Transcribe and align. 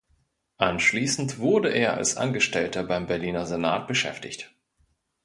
Anschließend 0.57 1.37
wurde 1.37 1.69
er 1.69 1.93
als 1.95 2.17
Angestellter 2.17 2.83
beim 2.83 3.05
Berliner 3.05 3.45
Senat 3.45 3.87
beschäftigt. 3.87 4.51